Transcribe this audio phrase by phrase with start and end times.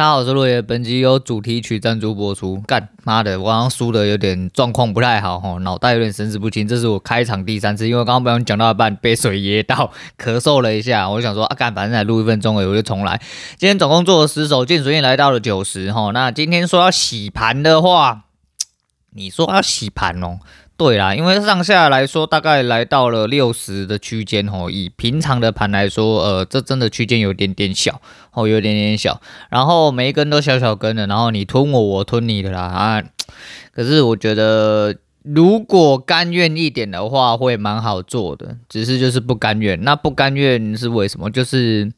[0.00, 0.62] 大家好，我是落叶。
[0.62, 2.58] 本集由主题曲赞助播出。
[2.66, 6.66] 干妈的，我刚刚输的有点状况不太好哈，脑袋有点神志不清。
[6.66, 11.10] 这是我开场第三次，因为刚刚不小心讲到一半，被水噎到，咳嗽了一下。
[11.10, 13.20] 我想说啊，干，反正才录一分钟而已，我就重来。
[13.58, 16.12] 今天总共做了十首，净水印来到了九十哈。
[16.12, 18.22] 那今天说要洗盘的话，
[19.10, 20.38] 你说要洗盘哦。
[20.80, 28.00] 对啦，因为上下来说大概来到了六十的区间吼，以平常的盘来说，呃，这真的区间有点点小
[28.32, 29.20] 哦，有点点小，
[29.50, 33.02] 然后每一根都小小根的，然后你吞我，我吞你的啦啊。
[33.74, 39.84] 可是我觉得如果甘愿一点的话，会蛮好做的，只是就是不甘愿。
[39.84, 41.30] 那不甘愿是为什么？
[41.30, 41.92] 就是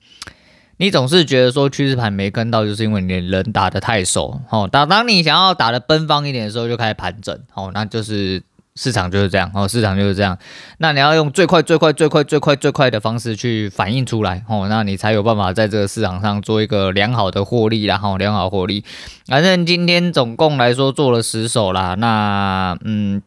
[0.78, 4.68] 你总是觉得说趋势盘没跟到，就是因为你的人打得太熟哦。
[4.72, 8.42] 当当你想要打得奔放一点的时候，就开始盘整哦，那就是。
[8.74, 10.38] 市场就是这样哦，市场就是这样。
[10.78, 18.82] 那你要用最快、最快、最快、最快、最快的方式去反映出来哦，那你才有办法在这个市场上做一个良好的获利然后，良好获利。
[19.26, 23.20] 反正今天总共来说做了十手啦，那嗯，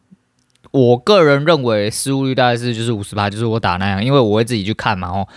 [0.72, 5.28] 我个人认为失误率大概是就是五十趴，就是我打那样，因为我会自己去看嘛，哦。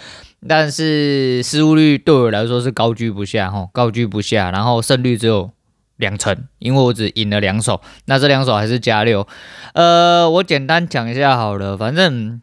[0.48, 4.50] 但是失误率对我来说是高居不下，哈，高居不下。
[4.50, 5.52] 然后胜率只有。
[6.00, 9.28] 两成，因为我只赢了两手，那这两手还是加六。
[9.74, 12.42] 呃，我简单讲一下好了，反正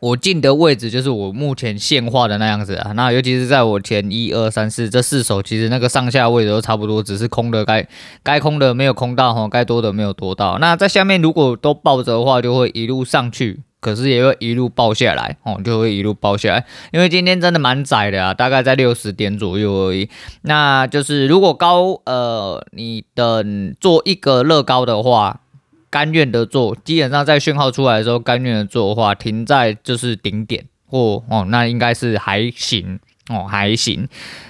[0.00, 2.90] 我进的位置就是我目前现画的那样子啊。
[2.92, 7.86] 那尤其是在我前一二三四这四手，其实那个上下位置都差不多，只是空的该
[8.24, 10.58] 该空的没有空到哈，该多的没有多到。
[10.58, 13.62] 那在下面如果都抱着的话，就会一路上去。
[13.80, 20.08] 可是也会一路爆下来哦，就会一路爆下来，因为今天真的蛮窄的啊，大概在六十点左右而已。
[20.42, 25.40] 那就是如果高呃，你等做一个乐高的话，
[25.88, 34.08] 甘愿的做，基本上在讯号出来的时候，甘愿的做的话，停在就是顶点或哦，那应该是还行哦，还行。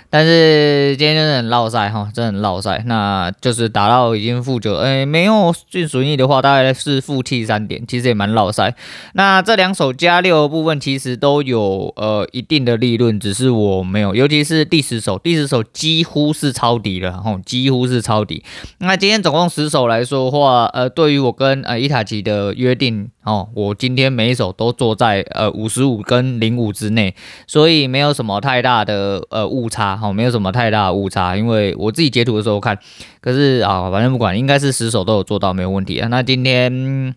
[0.09, 8.75] 但是今天真的很落赛哈，真的很落赛，那就是打到已经负九，哎，没有最损益的话，大概是负七三点，其实也蛮落赛。
[9.15, 18.45] 那这两手加六的部分其实都有呃一定的利润，只是我没有，尤其是第十手，第十手几乎是抄底了哈，几乎是抄底。
[18.79, 27.13] 那今天总共十手来说的话，呃，对于我跟呃伊塔吉的约定哦，我今天每一手都做在呃五十五跟零五之内，
[27.49, 29.97] 所以没有什么太大的呃误差。
[29.97, 32.79] 好，没有什么太大的误差，因为我自己截图的时候看，
[33.21, 36.07] 可是啊，反正不管，应该是十手都有做到，没有问题啊。
[36.07, 37.13] 那今天，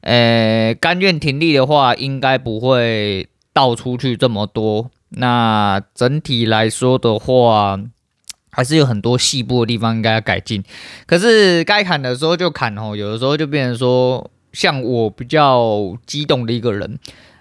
[0.00, 4.90] 呃，甘愿停利的话，应该不会倒出去这么多。
[5.10, 7.78] 那整体来说的话，
[8.50, 10.64] 还是有很多细部的地方应该要改进。
[11.06, 16.98] 可是该砍的时候就砍哦，有的时候就变成说，像我比较激动的一个人。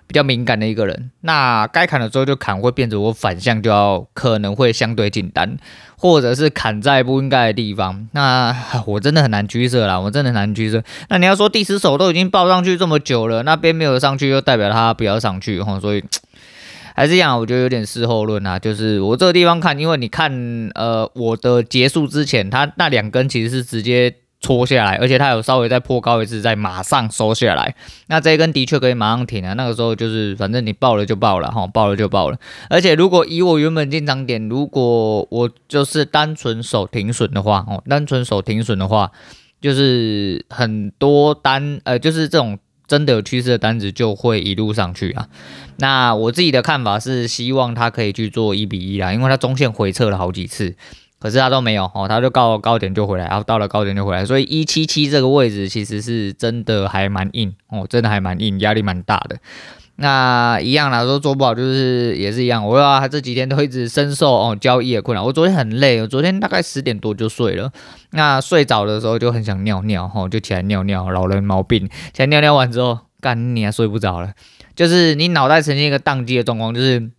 [0.07, 5.55] 比较敏感的一个人，那该砍的时候就砍，会变成我反向就要可能会相对简单，
[5.97, 8.53] 或者是砍在不应该的地方，那
[8.87, 10.83] 我真的很难取舍啦，我真的很难取舍。
[11.07, 16.03] 那你要说第十手都已经报上去这么久了，那边没有上去，就代表他不要上去哈，所以
[16.93, 24.13] 还是这样，我觉得有点事后论啊，就是我这个地方看，因为你看，呃，我的结束之前，他那两根其实是直接。
[24.41, 27.75] 戳下来，而且它有稍微再破高一次，再马上收下来。
[28.07, 29.53] 那这一根的确可以马上停啊。
[29.53, 32.39] 那个时候就是，反正你爆了就爆了哈，爆了就爆了。
[32.67, 39.11] 而且如果以我原本进场点，如果我就是单纯守停损的话，哦，单纯守停损的话，
[39.61, 45.27] 就是很多单，呃，就是这种真的有趋势的单子就会一路上去啊。
[45.77, 50.75] 那我自己的看法是，希望它可以去做一比一啦，因为它中线回撤了好几次。
[51.21, 59.37] 可是他都没有哦，他就到高点就回来，然后到了高点就回来，所以一七七这个位置其实是真的还蛮硬哦，真的还蛮硬，压力蛮大的。
[59.97, 65.23] 那一样啦，说做不好就是也是一样，我要他这几天都一直深受哦交易的困扰。
[65.23, 67.71] 我昨天很累，我昨天大概十点多就睡了。
[68.13, 71.87] 那睡着的时候就很想尿尿哈，就起来尿尿，老人毛病。
[72.13, 74.31] 起来尿尿完之后，干你还睡不着了，
[74.75, 77.11] 就是你脑袋呈现一个宕机的状况，就是。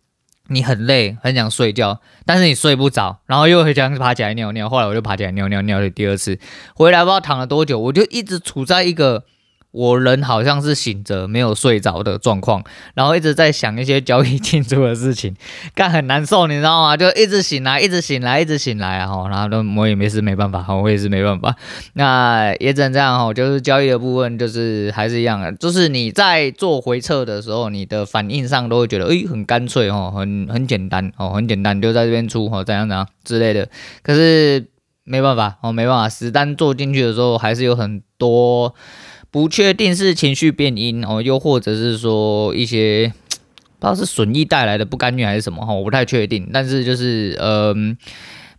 [0.48, 4.68] 你很累，很想睡觉，但是你睡不着，然后又很想爬起来尿尿。
[4.68, 6.38] 后来我就爬起来尿尿，尿了第二次，
[6.74, 9.24] 回来不知道躺了多久，我就一直处在一个。
[9.72, 12.62] 我人好像是醒着没有睡着的状况，
[12.94, 15.34] 然后一直在想一些交易进出的事情，
[15.74, 16.96] 干很难受，你知道吗？
[16.96, 19.06] 就一直醒来，一直醒来，一直醒来啊！
[19.06, 21.56] 哈，然后都我也没事，没办法，我也是没办法。
[21.94, 33.66] 那也只能这样哈，就是交易的部分就是还是一样的，就是你在做回撤的时候，你的反应上都会觉得诶很干脆哦，很很简单哦，很简单，就在这边出哦，怎样怎样之类的。
[34.02, 34.66] 可是
[35.04, 38.74] 没办法哦，没办法，实单做进去的时候还是有很多。
[39.32, 43.10] 不确定是情绪变因哦，又或者是说一些
[43.80, 46.50] 不知道是损益带来的不甘愿还是什么哈，我不太确定。
[46.52, 47.96] 但是就是嗯、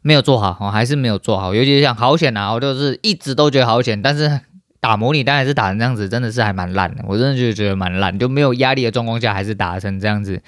[0.02, 1.54] 没有做好，哦，还是没有做好。
[1.54, 4.42] 尤其是像好险啊，我就是一直都觉得好险，但是
[4.80, 7.06] 打模拟当然是打成这样子，真的是还蛮烂的。
[7.08, 10.42] 我真的就觉得蛮烂，就没有压力的状况下，还是打成这样子。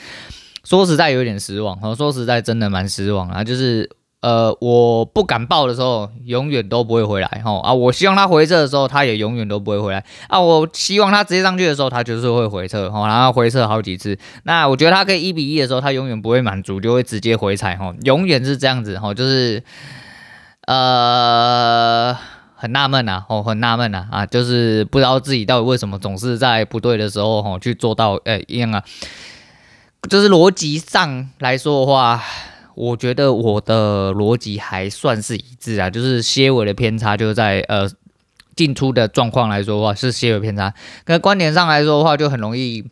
[0.63, 3.88] 说实在有点失望，哦，说实在真的蛮失望啊，就是。
[4.25, 7.72] 呃，我不敢报的时候，永远都不会回来哈啊！
[7.72, 10.42] 我希望他回撤的时候，他也永远都不会回来啊！
[10.42, 14.18] 我希望他直接上去的时候，他就是会回撤哈，然后回撤好几次。
[14.42, 19.62] 那我觉得他可以一比一的时候，他永远不会满足，就会直接回踩哈，永远是这样子哈，就是
[20.66, 22.18] 呃
[22.56, 28.83] 很纳闷呐，哦很纳闷呐啊，就是不知道自己到底为什么总是在不对的时候哈去做到呃一样啊，
[30.10, 32.24] 就是逻辑上来说的话。
[32.75, 37.89] 我觉得我的逻辑还算是一致啊，就是些微的偏差，就在呃
[38.56, 40.74] 进出的状况来说的话是些微偏差，
[41.04, 42.86] 跟观点上来说的话就很容易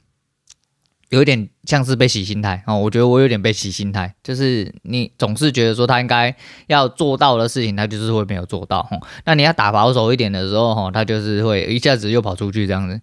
[1.10, 1.50] 有一点。
[1.66, 6.36] 像是被洗心态哦，我觉得我有点被洗心态，就是你总是觉得说他应该
[6.68, 9.00] 要做到的事情，他就是会没有做到哦。
[9.26, 13.00] 那你要打保守一点的时候，哈，他就是会一下子又跑出去这样子。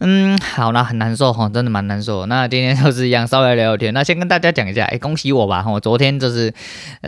[0.00, 2.26] 嗯，好，那很难受哈，真的蛮难受。
[2.26, 3.92] 那今天就是一样，稍微聊聊天。
[3.92, 5.64] 那先跟大家讲一下，哎，恭喜我吧！
[5.68, 6.54] 我昨天就是，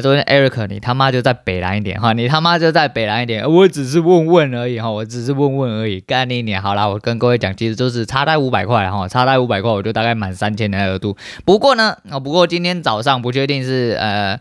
[0.03, 3.49] 昨天 Eric，你他妈就在北蓝一点哈，你他妈就在北蓝一点。
[3.49, 6.01] 我只是问问而已哈，我只是问问而已。
[6.01, 6.61] 干你娘！
[6.61, 10.96] 好啦，我跟各位讲，其实就是差带五百块哈，差带五百块，我就大概满三千的
[11.45, 14.39] 不过呢，哦，不过今天早上不确定是呃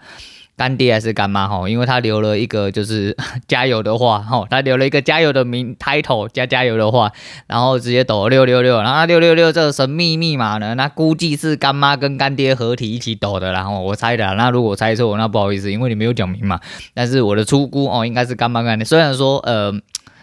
[0.57, 3.15] 干爹还是干妈哈，因为他留了一个就是
[3.45, 7.11] 加油的话哈，他留了一个加油的名 title 加加油的话，
[7.47, 16.59] 然后直接抖六六六，然后六六六这个神秘密码呢，那估计是干妈跟干爹合体一起抖的，然后我猜的，那如果猜错，那不好意思，因为你没有讲明嘛，
[16.93, 19.73] 但是我的初估哦，应该是干妈干爹，虽然说呃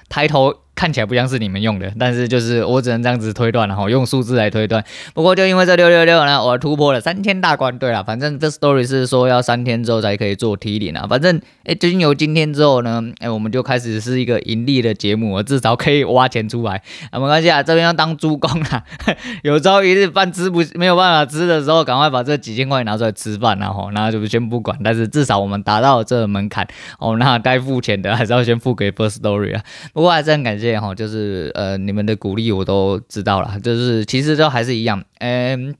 [0.08, 0.61] title。
[0.74, 4.82] 看起来不像是你们用的，但是就是我只能这样子推断了哈，用数字来推断。
[5.14, 7.78] 不过就因为这六六六呢，我突破了三千大关。
[7.78, 11.06] 对了，反正这 story 是说要三天之后才可以做 T 零啊。
[11.08, 16.82] 反正哎，经由今天之后呢，哎，我们就开始是一个盈利的节目，我至少可以挖钱出来。
[17.10, 18.82] 啊，没关系啊，这边要当猪公啊，
[19.44, 24.76] 有朝一日饭吃不没有办法吃的时候，赶快把这几千块拿出来吃饭，然后那就先不管。
[24.82, 26.66] 但是至少我们达到了这个门槛
[26.98, 29.62] 哦，那该付钱的还是要先付给 first story 啊。
[29.92, 30.71] 不过还是很感谢。
[30.78, 35.74] 哈，就是呃，你们的鼓励我都知道了，就是其实都还是一样，嗯，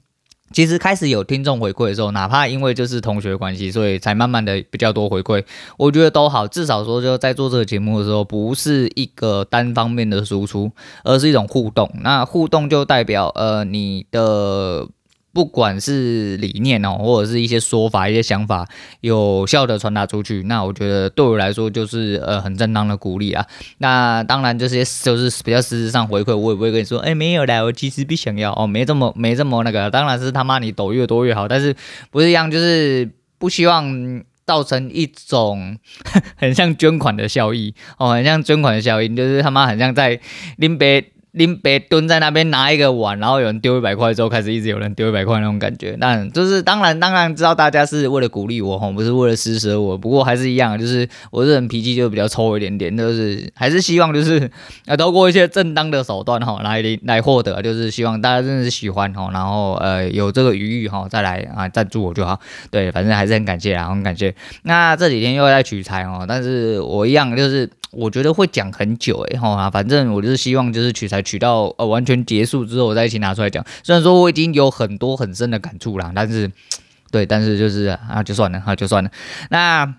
[0.53, 5.45] 其实开始有听众回馈的时候，哪怕因为就是同学关系，所以才慢慢的比较多回馈，
[5.77, 10.71] 我觉得都好，至少说就在做这个节目的时候，不是一个单方面的输出，
[11.05, 14.89] 而是一种互动，那互动就代表呃你的。
[15.33, 18.69] 不管是理念哦，或者是一些说法、一些想法，
[19.01, 23.47] 有效的传达出去，那我觉得对我来说就是呃很正当的鼓励啊。
[23.79, 29.91] 那当然这些就是比较实质上回馈，我也不会跟你说，哎，没有啦，我其实不想要哦，没这么没这么那个。
[29.91, 31.75] 当然是他妈你抖越多越好，但是
[32.11, 35.79] 不是一样，就是不希望造成一种
[36.37, 40.21] 很像捐款的效益哦，很像捐款的效应，就是他妈很像在
[40.57, 41.09] 拎杯。
[41.33, 45.97] 林北蹲在那边拿一个碗，然后有人丢一百块之后，开始一直有人丢一百块那种感觉。
[45.99, 49.97] 那就是当然，当然知道大家是为了鼓励我哈，不是为了施舍我。
[49.97, 54.51] 不过还是一样，就是我这人脾气就比较抽一点点，就是还是希望就是
[54.85, 62.39] 要， 透过一些正当的手段哈，来来获得，就是希望大家真的是喜欢哈，然后呃有这个余裕哈，再来啊赞助我就好。
[62.71, 64.35] 对，反正还是很感谢啊，很感谢。
[64.65, 67.71] 那这几天又在取材哦，但是我一样就是。
[67.95, 73.65] 我觉得会讲很久诶，哈，反正我就是希望就是取材取到呃完全结束之后，我再一起拿出来讲。
[73.83, 76.51] 虽然说我已经有很多很深的感触啦，但是，
[77.11, 79.11] 对，但是就是啊，就算了，啊，就算了。
[79.51, 79.95] 那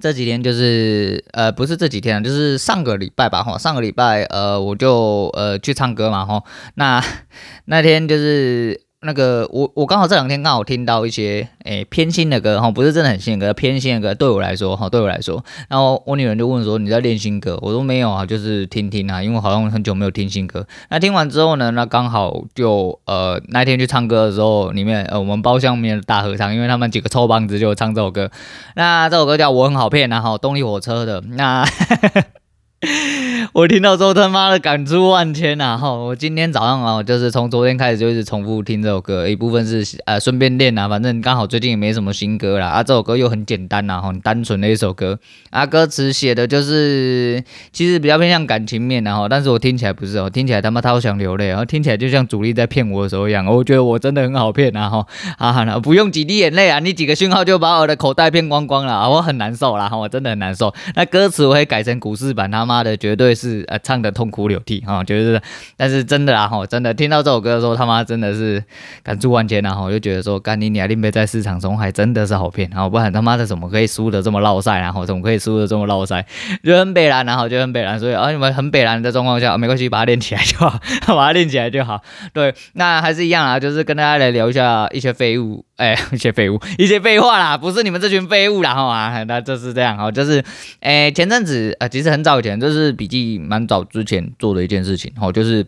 [0.00, 6.42] 这几天就是呃，不是这几天，就是上个礼拜吧，哈，上个礼拜呃，我就呃去唱歌嘛，哈，
[6.74, 7.02] 那
[7.66, 8.82] 那天就是。
[9.02, 17.58] 那个我我刚好这两天刚好听到一些诶、偏新的歌哈，不是真的很新的歌，偏新的歌对我来说哈，对我来说，然后我女人就问说，你在练新歌？
[17.62, 20.66] 我说没有啊，就是听听啊，因为好像很久没有听新歌。
[20.90, 28.30] 那听完之后呢，那刚好就呃那天去唱歌的时候，里面呃我们包厢里面的大合唱，因为他们几个臭棒子就唱这首歌。
[28.76, 31.64] 那这首歌叫我很好骗啊，哈，动力火车的那。
[33.52, 35.76] 我听到之后他妈的感触万千呐！
[35.76, 42.68] 哈，我今天早上啊，就是从昨天开始就一直重复听这首歌，一部分是呃顺便练啊，反正刚好最近也没什么新歌啦。
[42.68, 45.18] 啊，这首歌又很简单呐，很单纯的一首歌
[45.50, 55.06] 啊，歌词写的就是其实比较偏向感情面的哈，但是我听起来不是哦，听起来他妈超想流泪，然后听起来就像主力在骗我的时候一样，我觉得我真的很好骗啊哈
[55.36, 60.72] 啊，不用几滴眼泪啊，你几个讯号就把我的口袋骗光光了啊，我很难受啦，我真的很难受。
[60.94, 63.34] 那歌词我会改成古诗版，他妈的绝对。
[63.40, 65.40] 是呃唱的痛哭流涕哈，就是，
[65.74, 68.62] 但是真的啊哈，真的听到这首歌的时候，他妈真的是
[69.02, 76.26] 感触万千啊哈，我就觉得说，干你娘，林北在市场中还真的是好骗，然后不然他妈的怎么可以输的这么落赛，然后怎么可以输的这么落赛，
[76.62, 82.02] 就很北蓝，然后就很北蓝，所以啊你们很北蓝的状况下，没关系，把它练起来就好， 把它练起来就好。
[82.34, 85.64] 对，那还是一样啊，就是跟大家来聊一下一些废物。
[85.76, 89.24] 哎，一些废物，一些废话啦，不是你们这群废物啦，好吗？
[89.24, 90.44] 那就是这样哈，就是，
[90.80, 95.66] 哎，前阵子呃，其实很早以前，这是笔记蛮早之前做的一件事情，哦，就是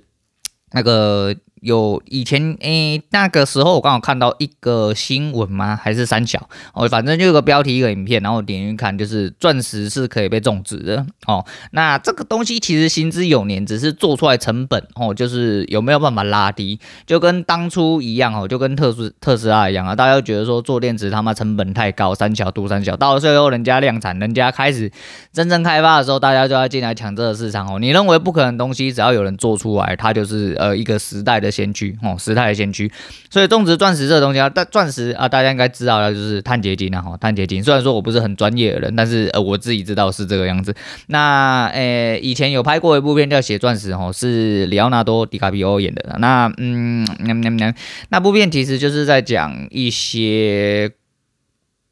[0.72, 1.34] 那个。
[1.62, 5.78] 有以前诶、那个时候我刚好看到一个新闻吗？
[5.81, 11.45] 还是三小哦，反正就有个标题一个影片，然后点进去看，就是钻石是可以被种植的哦。
[11.71, 24.90] 那这个东西其实行之有年，只是做出来成本哦，就是有没有办法拉低，就跟当初一样哦，就跟特斯特斯拉一样啊，大家觉得说做电池他妈成本太高，三小赌三小，到了最后人家量产，人家开始
[25.33, 27.78] 真正开发的时候，大家就要进来抢这个市场哦。
[27.78, 31.51] 你认为不可能东西，只要有人做出来，它就是呃一个时代的。
[31.52, 32.90] 先驱哦，时代的先驱，
[33.30, 37.62] 所以种植钻石这个东西啊，但钻石啊，大家应该知道的就是碳结晶啊，哈，碳结晶。
[37.62, 40.75] 虽然说我不是很专业的人，但是呃，我自己知道是这个样子。
[41.09, 46.16] 那呃、以前有拍过一部片叫《写钻石》哦，是里奥纳多·迪卡皮欧演的。
[46.18, 47.75] 那嗯，那那那
[48.09, 50.90] 那部片其实就是在讲一些。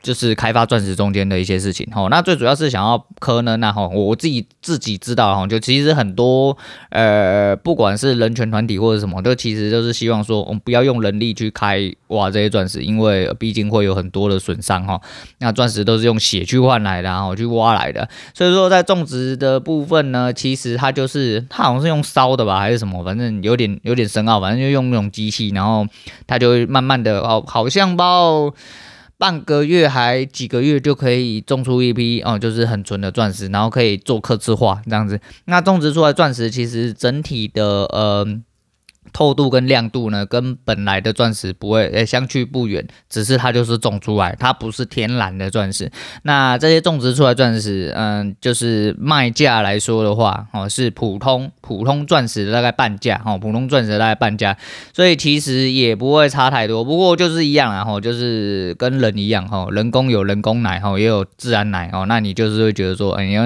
[0.02, 6.56] 就是开发钻石中间的一些事情，吼，那最主要是想要可能啊，吼，我自己自己知道，哈，就其实很多，
[6.88, 14.98] 呃，不管是人权团体或者什么，都其实就是希望说，我们不要用人力去开挖这些钻石，因为毕竟会有很多的损伤，哈。
[15.38, 25.86] 那钻石都是用血去换来的，然后去挖来的，所以说在种植的部分呢，其实它就是它好像是用烧的吧，还是什么，反正有点有点深奥，反正就用那种机器，然后
[26.26, 28.54] 它就慢慢的哦，好像包。
[29.20, 35.20] 半个月还几个月就可以种出一批哦，就是很纯的钻石，然后可以做刻字化这样子。
[35.44, 38.40] 那种植出来钻石其实整体的呃。
[39.12, 45.90] 透度跟亮度呢，跟本来的钻石不会诶、欸、相去不远，只是它就是种出来，它不是天然的钻石。
[46.22, 54.56] 那这些种植出来钻石，嗯，就是卖价来说的话，哦，是普通普通钻石的大概半价，哦，普通钻石的大概半价，
[54.92, 56.84] 所以其实也不会差太多。
[56.84, 63.44] 不过就是一样啊，吼，就是跟人一样，吼，人工有人工奶，吼，也有自然奶，哦，那你就是会觉得说，哎、欸，你要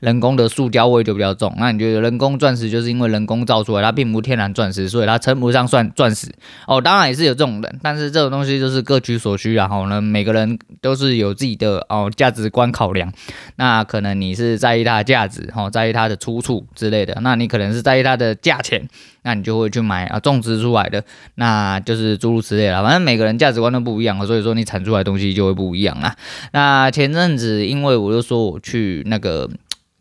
[0.00, 4.88] 人工的塑胶味就比较重，那你觉得人工钻石就是因为人工造出来，它并不天然钻石。
[4.88, 6.28] 所以它称不上算钻石
[6.66, 13.12] 哦，当然也是有这种人，但是这种东西就是各取所需，然后呢，每个人都是有自己的哦价值观考量。
[13.56, 18.88] 那可能你是在意它的价值，哦，在意它的出处之类的，那你可能是在意它的价钱，
[19.22, 21.02] 那你就会去买啊种植出来的，
[21.36, 22.82] 那就是诸如此类了。
[22.82, 26.14] 反正每个人价值观都不一样，所以说你产出来的东西就会不一样啊。
[26.52, 29.48] 那前阵子因为我就说我去那个。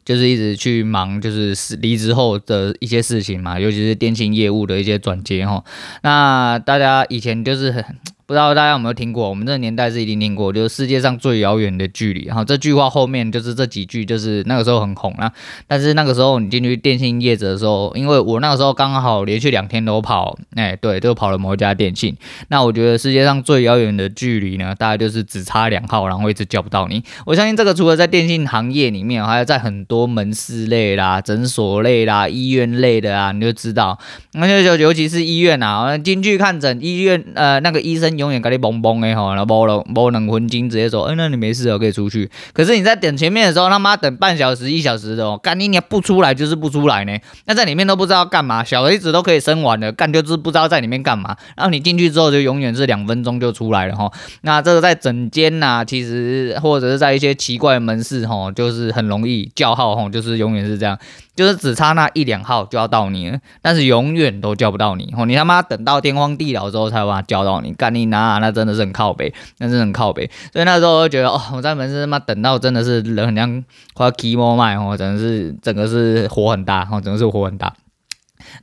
[0.08, 5.62] 就是一直去忙，就是离职后的一些事情嘛，尤其是电信业务的一些转接哈。
[6.02, 7.84] 那大家以前就是很。
[8.28, 9.30] 不知道大家有没有听过？
[9.30, 12.30] 我们这个年代是一定听过，就是世界上最遥远的距离。
[12.30, 15.32] 哈这句话后面就是这几句，就是那个时候很红啊。
[15.66, 22.18] 但是那个时候你进去电信业者的时候，因为我那个时候刚好连续两天都跑，哎，对，都跑了某一家电信。
[22.50, 27.02] 那我觉得世界上最遥远的距离呢，大概就是只差两号，然后一直叫不到你。
[27.26, 33.98] 我相信这个除了在电信行业里面，还有在很多门市类啦、诊所类啦、医院类的啊，你就知道，
[34.34, 38.17] 那就尤其是医院啊，进去看诊，医院呃那个医生。
[38.18, 42.30] 永远跟你蹦蹦的吼，然后无了无两分钟直接说，哎、那你没事哦，可以出去。
[42.54, 47.18] 可是你在等前面的时候，他妈等半小时一小时的哦，干你你不出来就是不出来呢。
[47.46, 51.36] 那在里面都不知道干嘛，小孩子都可以生完了，干就是不知道在里面干嘛。
[51.56, 54.12] 然后你进去之后就永远是两分钟就出来了哈。
[54.42, 60.98] 那这个在整间呐，其实或者是在一些奇怪的门市吼，就是很容易叫号吼，就是永远是这样。
[61.36, 65.14] 就是只差那一两号就要到你了，但是永远都叫不到你。
[65.16, 70.30] 哦，你他妈等到天荒地老之后才把它叫到你，干你那，那真的是很靠北，那真的很靠北。
[70.52, 77.74] 所以那时候我就觉得，哦，我在门市他妈等到真的是人很像快要 KMO 卖哦，真的是整个是火很大，哦，整个是火很大。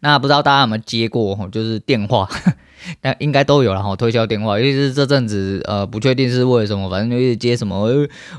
[0.00, 2.28] 那不知道大家有没有接过，就是电话。
[3.00, 7.88] 那应该都有了哈，推销电话，尤其是这阵子，呃，不确定是为什么，反正就一直接什么，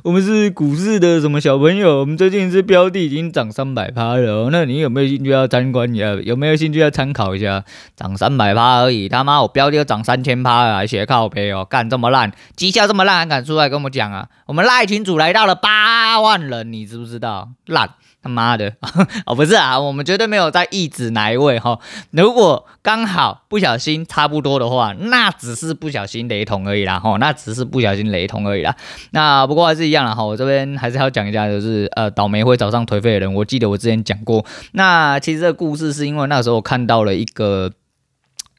[0.04, 6.14] 我们是股市的什么小朋友，我们最近是标的已经涨三百趴了，那你有没有兴趣要参观一下？
[6.24, 7.64] 有没有兴趣要参考一下？
[7.96, 14.30] 涨三百趴而已，他妈我标的要涨三千趴啊，写靠背哦，干这么烂，绩效这么烂还敢出来跟我们讲啊？
[14.46, 15.56] 我们赖群主来到了。
[15.56, 17.50] 八万人，你知不知道？
[17.66, 17.90] 烂
[18.26, 18.74] 他妈的
[19.28, 21.78] 哦，不是啊，我们绝对没有在意指哪一位哈。
[22.10, 28.76] 如果刚好不小心差不多的话，那只是不小心雷同而已啦哈，那只是不小心雷同而已啦。
[29.12, 33.32] 那不过还是一样啦哈，我这边还是要讲一下，就是呃，倒霉会找上颓废的人。
[33.32, 37.72] 我记得我之前讲过，那其实这个故事是因为那时候我看到了一个。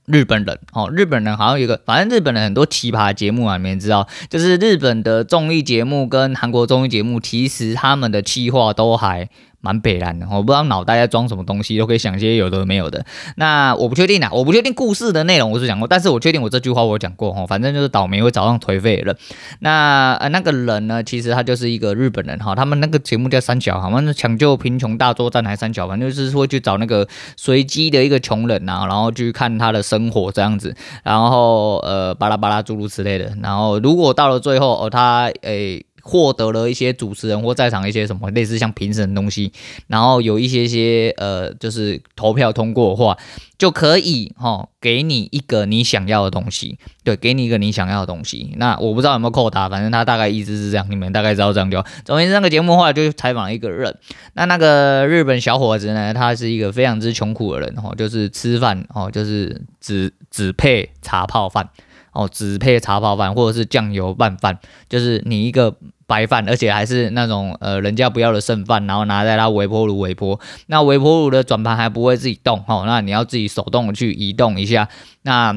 [0.08, 9.28] 日本人哦，日本人好像有一个，反正日本人很多奇葩节目啊，你们知道，就是日本的综艺节目跟韩国综艺节目，其实他们的企划都还。
[9.66, 13.04] 蛮北烂的，我不知道脑袋在装什么东西，都可以想些有的没有的。
[13.34, 19.16] 那我不确定啊，我不确定故事的内容我是讲过，但是我确定我这句话我讲过哈，反正就是倒霉会找上颓废的人。
[19.58, 27.06] 那呃那个人呢，其实他就是一个日本人哈，他们那个节目叫三角，好像是抢救贫穷大作战还是三角，反正就是说去找那个
[27.36, 35.84] 随机的一个穷人呐，然后去看他的生活这样子，然后呃巴拉巴拉诸如此类的，然后如果到了最后哦他诶。
[36.06, 39.52] 获得了一些主持人或在场一些什么类似像评审的东西，
[39.88, 43.18] 然后有一些些呃，就是投票通过的话，
[43.58, 48.54] 就可以哈给你一个你想要的东西，对，给你一个你想要的东西。
[48.56, 51.84] 那我不知道有没有扣答，反正他大概意思是这样，你们大概知道这样就。
[52.04, 53.98] 总之，那个节目后来就采访一个人，
[54.34, 61.68] 那那个日本小伙子呢，他是一个非常之穷苦的人哈，就是吃饭哦，就是只只配茶泡饭
[62.16, 64.58] 哦，只配茶泡饭或者是酱油拌饭，
[64.88, 65.76] 就是你一个。
[66.08, 74.88] 白饭，而且还是那种呃人家不要的剩饭，然后拿在他微波炉微波，那微波炉的转盘还不会自己动哦，那你要自己手动去移动一下，
[75.22, 75.52] 那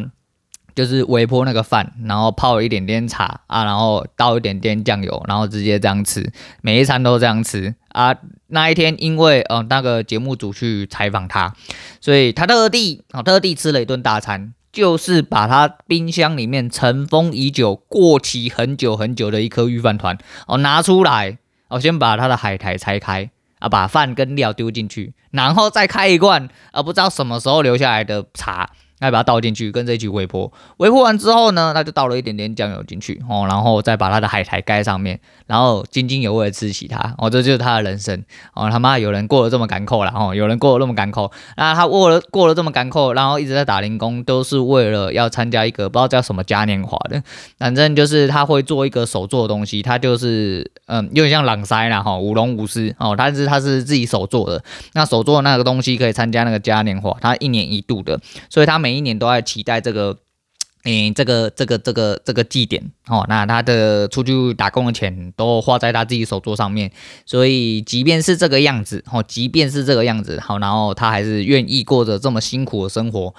[0.73, 8.15] 就是微波那个饭，然后泡一点点茶啊，然后倒一点点酱油，然后直接这样吃，每一餐都这样吃啊。
[8.47, 11.53] 那一天因为呃那个节目组去采访他，
[12.01, 14.55] 所以他特地啊特地吃了一顿大餐。
[14.71, 28.69] 就是把它冰箱里面尘封已久、过期很久很久的一颗御饭团哦拿出来，哦先把它的海苔拆开啊，把饭跟料丢进去，然后再开一罐啊不知道什么时候留下来的茶。
[28.99, 30.51] 再把它倒进去，跟着一起微波。
[30.77, 38.69] 微波完之后呢，他就倒了一点点酱油进去哦，然后再把他的海苔盖上面，然后津津有味的吃起它哦，这就是他的人生哦。
[38.69, 47.21] 他妈有人过得这么赶扣了哦，有人过得那么赶扣，那他过了过了这么赶扣，然后一直在打零工，都是为了要参加一个不知道叫什么嘉年华的，
[47.57, 54.61] 反正就是他会做一个手做的东西，他就是嗯，有点像朗塞啦哈，舞龙舞狮哦，但是他是自己手做的，
[54.93, 60.17] 那手做的那个东西可以参加那个嘉年华，他一年一度的，所以他每每一年都在期待这个，
[60.83, 63.23] 嗯，这个这个这个这个祭典哦。
[63.29, 66.91] 那他的出去打工的钱都花在他自己手作上面，
[67.23, 73.35] 所以即便是这个样子哦，即便是这个样子好，然后他还是愿意过着这么辛苦的生活，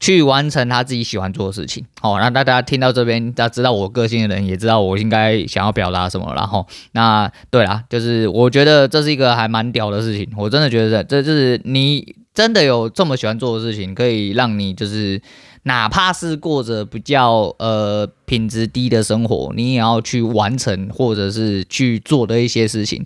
[0.00, 1.84] 去完成他自己喜欢做的事情。
[2.00, 6.32] 好，那大家听到这边，大家知道我个性的人也知道我应该想要表达什么。
[6.34, 12.16] 然后，那对啦，就是我觉得这是一个还蛮屌的事情，我真的觉得这就是你。
[12.32, 15.20] 真的有这么喜欢做的事情，可以让你就是，
[15.64, 23.04] 哪怕是过着比较呃品质低的生活，你也要去完成或者是去做的一些事情。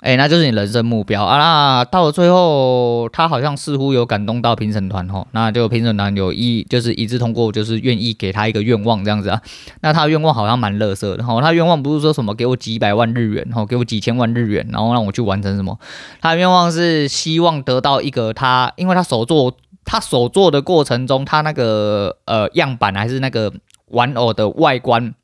[0.00, 1.38] 哎、那就是你人生目标啊！
[1.38, 9.40] 那到了最后，他好像似乎有感动到评审团吼，那就评审团有一就是一致通过，就是愿意给他一个愿望这样子啊。
[9.80, 15.76] 那他的愿望好像蛮乐色的吼，他愿望不是说什么给我几百万日元吼，给我几千万日元，然后让我去完成什么。
[16.20, 23.52] 他的愿望是希望得到一个他，因为他手做他手做的过程中，他那个呃样板还是那个
[23.88, 25.14] 玩偶的外观。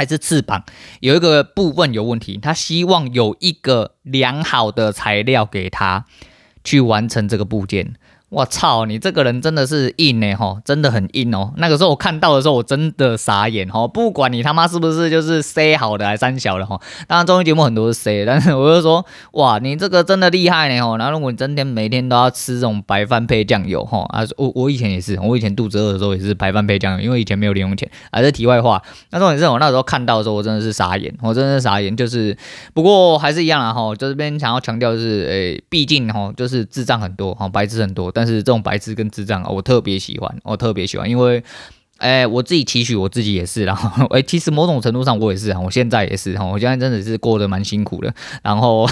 [0.00, 0.64] 还是翅膀
[1.00, 6.06] 有一个部分有问题，他希望有一个良好的材料给他
[6.64, 7.96] 去完成这个部件。
[8.30, 11.52] 我操，你这个人真的是硬呢，吼，真的很硬哦。
[11.56, 13.88] 那个时候我看到的时候，我真的傻眼吼。
[13.88, 20.96] 不管你他妈是不是就是塞好的还是三小的吼，当然综艺节目很多是塞， 但是我就说，哇，你这个真的厉害呢吼。
[20.96, 27.90] 然后如果你真天每天都要吃这种白饭配酱油吼，啊，我我以前也是，我以前肚子饿的时候也是白饭配酱油，因为以前没有零用钱。
[28.12, 31.96] 啊，这题外话，那重点是我那时候看到的时候，我真的是傻眼，我真的是傻眼。
[31.96, 32.36] 就是
[32.74, 38.12] 不过还是一样啦吼，就这边想要强调的是，诶、毕竟吼就是智障很多，哈白痴很多。
[38.19, 41.42] 但但是这种白痴跟智障，我特别喜欢，我特别喜欢，因为，
[41.96, 48.86] 哎、我自己期许我自己也是，然后，哎、其实某种程度上我也是，我现在也是，哈，我现在真的是过得蛮辛苦的，然后，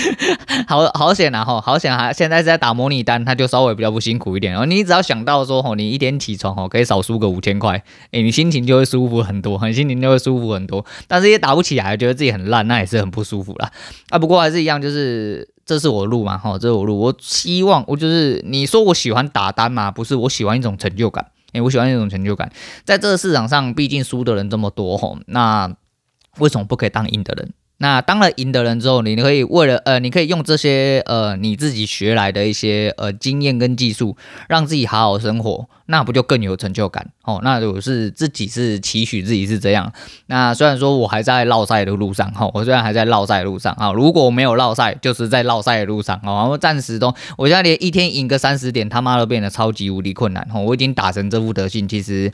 [0.66, 13.70] 好好险啊，哈，好险啊，现在是在打模拟单，他就稍微比较不辛苦一点，然后你只要想到说，吼，你一天起床，吼，可以少输个五千块，哎，你心情就会舒服很多，很心情就会舒服很多，但是也打不起来，觉得自己很烂，那也是很不舒服啦。
[14.08, 15.51] 啊，不过还是一样，就是。
[15.72, 16.98] 这是我路嘛，哈，这是我路。
[16.98, 22.52] 我希望我就是你说我喜欢打单嘛，不是，我喜欢一种成就感，诶，我喜欢一种成就感。
[22.84, 25.74] 在这个市场上，毕竟输的人这么多，吼，那
[26.36, 27.54] 为什么不可以当赢的人？
[27.82, 34.16] 那当了赢的人之后，你可以为了呃，你可以用这些呃你自己学来的一些呃经验跟技术，
[34.48, 37.40] 让自己好好生活，那不就更有成就感哦？
[37.42, 39.92] 那我是自己是期许自己是这样。
[40.26, 46.38] 那虽然说我还在烙赛的路上哈，我虽然还在烙赛的路上啊，如果没有烙赛，就是在烙赛的路上哦。
[46.38, 50.60] 然后暂时都，我现在连一天赢个三十点，他妈都变得超级无敌困难哦。
[50.60, 52.32] 我已经打成这副德性，其实。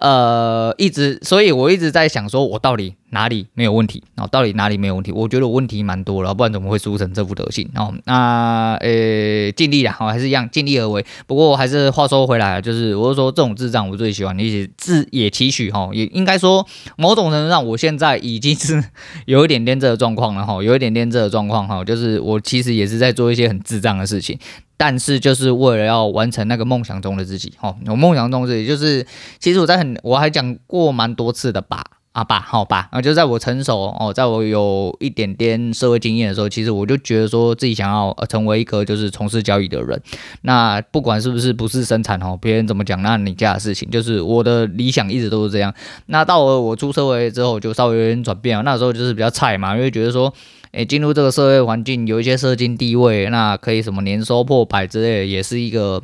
[0.00, 4.02] 呃，一直，所以我一直在想，说我到底哪里没有问题？
[4.14, 5.12] 然哦，到底哪里没有问题？
[5.12, 7.68] 我觉得我问题蛮多了，不然怎么会输成这副德行？
[7.76, 11.04] 哦，那呃，尽力了，哦，还是一样尽力而为。
[11.26, 18.82] 不过还是话说回来，就是我是说这种智障我最喜欢，你也自也期许哈，也应该说某种程度上，我现在已经是
[19.26, 24.38] 有一点点这个状况了哈，有一点点这个状况哈，就是我其实也是在做一些很智障的事情。
[24.82, 29.06] 但是就是为了要完成那个梦想中的自己，哦，我梦想中的自己就是，
[29.38, 40.00] 其实我在很，我还讲过蛮多次的吧，啊吧，好吧，啊，就在我成熟哦，在我有一点点社会经验的时候，其实我就觉得说自己想要成为一个就是从事交易的人，
[40.40, 45.74] 那不管是不是不是生产哦，别人怎么讲，那你家的事情，就是我的理想一直都是这样。
[46.06, 50.32] 那到了我出社会之后，就稍微有点转变了，那时候就是比较菜嘛，因为觉得说。
[50.72, 56.02] 诶，进入这个社会环境，有一些社经地位，那可以什么年收破百之类，也是一个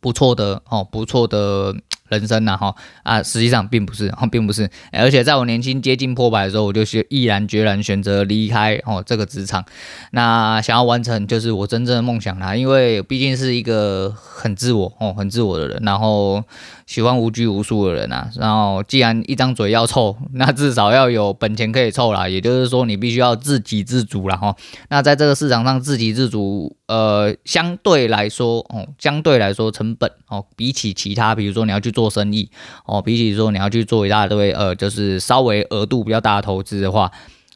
[0.00, 1.76] 不错的哦，不错的。
[2.08, 9.64] 人生呐，哈啊，实际上并不是，并不是，而且在我年轻接近破百的时候，我就毅然决然选择离开哦这个职场，
[10.12, 16.44] 那想要完成就是我真正的梦想啦，因为毕竟是一个很自我哦，很自我的人，然后
[16.86, 24.54] 喜欢无拘无束的人呐，然后既然一张嘴要臭， 那至少要有本钱可以臭啦，也就是说你必须要自给自足了哈，
[24.90, 31.92] 那在这个市场上自给自足，呃，相对来说哦，相对来说成本哦，比起其他，比如说你要去。
[31.96, 32.50] 做生意
[32.84, 37.10] 哦，比起说你要去做一大堆呃，就是稍微额度比较大的投资的话，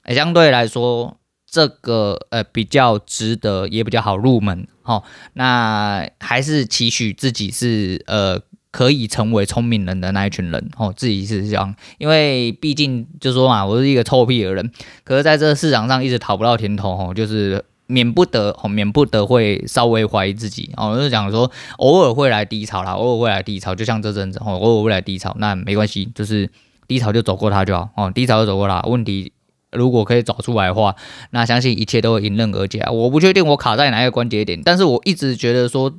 [0.09, 5.03] 相对来说这个呃比较值得，也比较好入门哦。
[5.35, 14.71] 那还是期许自己是呃可以成为聪明人的那一群人哦，自己是这样，因为毕竟就说嘛，我是一个臭屁的人，
[15.05, 17.65] 可是在这个市场上一直讨不到甜头哦，就是。
[17.91, 26.49] 免不得哦，免不得会稍微怀疑自己哦，就是讲说偶尔会来低潮啦，偶尔会来低潮，就像这阵子哦，偶尔会来低潮，那没关系，就是
[26.87, 28.81] 低潮就走过它就好哦，低潮就走过它。
[28.83, 29.33] 问题
[29.73, 30.95] 如果可以找出来的话，
[31.31, 32.81] 那相信一切都会迎刃而解。
[32.93, 35.93] 我不确定我卡在哪一个关节点，但是我一直觉得说，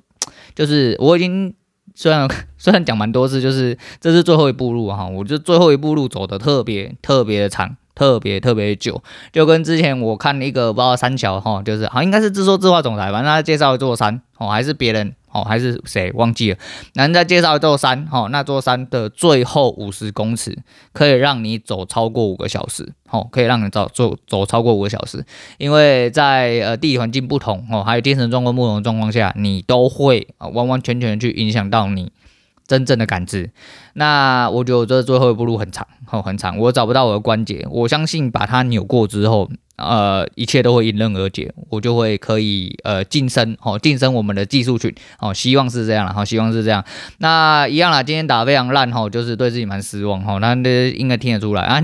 [0.55, 1.53] 就是我已经
[1.95, 7.77] 虽然 虽然讲蛮多次，就是这是最后一步路哈，我就最后一步路走的特别特别的长。
[7.93, 16.57] 特别特别久，就跟之前我看一个不知道三桥哈，就是好像应该是自说自话总裁吧，那他介绍一座山哦，还是别人哦，还是谁忘记了？
[16.93, 20.57] 那人家介绍一座山哦，那座山的最后五十公尺
[20.93, 25.25] 可以让你走超过五个小时哦，可以让你走走走超过五个小时，
[25.57, 32.11] 因为在呃地理环境不同哦，还有精神状况不同的状况下，你都会完完全全去影响到你。
[32.71, 33.49] 真正的感知，
[33.95, 46.85] 那我觉得我这最后一步路很长，哦，很长，我找不到我的关节，我相信把它扭过之后，呃，一切都会迎刃而解，我就会可以呃晋升，哦，晋升我们的技术群，哦，希望是这样了，哈，希望是这样，
[47.17, 50.55] 那一样啦，今天打得非常烂，哈，就是对自己蛮失望，哈，那
[50.91, 51.63] 应该听得出来。
[51.63, 51.83] 啊。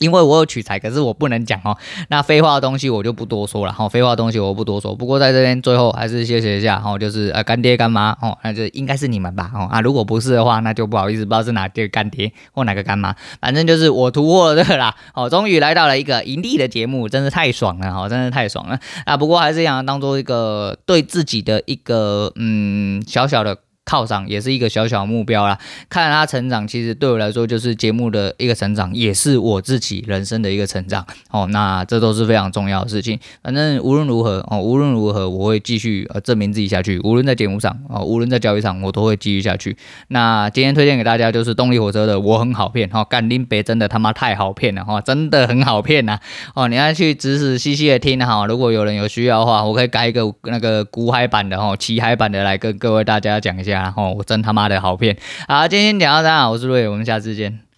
[0.00, 1.76] 因为我有取材，可是我不能讲哦。
[2.08, 4.96] 那废话的东西我就不多说了哈，废话的东西我不多说。
[4.96, 19.16] 不过在这边最后还是谢谢一下哈，就是呃干爹干妈哦，那就应该是你们吧哦啊，如果不是的话，那就不好意思，不知道是哪个干爹或哪个干妈，反正就是我突破了这个啦哦，终于来到了一个盈利的节目，真是太爽了哈，真是太爽了啊！
[19.16, 23.58] 不过还是想当做一个对自己的一个嗯小小的。
[23.90, 31.48] 犒赏也是一个小小目标啦，看他成长，其实对我来说就是节目的一个成长，也是我自己人生的一个成长哦。
[31.50, 33.18] 那这都是非常重要的事情。
[33.42, 37.00] 反正无论如何哦，无论如何我会继续呃证明自己下去。
[37.00, 39.76] 无论在节目上哦，无论在交易上，我都会继续下去。
[40.06, 46.16] 那今天推荐给大家就是动力火车的我很好骗哈，干林北真的他妈太好骗了哈，真的很好骗呐
[46.54, 46.68] 哦。
[46.68, 53.79] 你要去仔仔细细的听哈，如果有人有需要的话，我可以改一个那个古海版的哈，骑海版的来跟各位大家讲一下。
[53.80, 55.16] 然后我真他妈的好骗，
[55.48, 57.69] 好，今天讲到这，我是瑞，我们下次见。